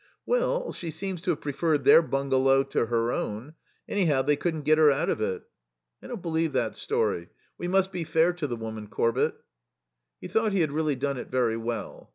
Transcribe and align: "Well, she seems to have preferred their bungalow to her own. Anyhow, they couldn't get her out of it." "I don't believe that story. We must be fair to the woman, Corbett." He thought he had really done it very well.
"Well, 0.25 0.73
she 0.73 0.89
seems 0.89 1.21
to 1.21 1.29
have 1.29 1.41
preferred 1.41 1.83
their 1.83 2.01
bungalow 2.01 2.63
to 2.63 2.87
her 2.87 3.11
own. 3.11 3.53
Anyhow, 3.87 4.23
they 4.23 4.35
couldn't 4.35 4.63
get 4.63 4.79
her 4.79 4.89
out 4.91 5.11
of 5.11 5.21
it." 5.21 5.43
"I 6.01 6.07
don't 6.07 6.23
believe 6.23 6.53
that 6.53 6.75
story. 6.75 7.29
We 7.59 7.67
must 7.67 7.91
be 7.91 8.03
fair 8.03 8.33
to 8.33 8.47
the 8.47 8.55
woman, 8.55 8.87
Corbett." 8.87 9.35
He 10.19 10.27
thought 10.27 10.53
he 10.53 10.61
had 10.61 10.71
really 10.71 10.95
done 10.95 11.17
it 11.17 11.29
very 11.29 11.55
well. 11.55 12.09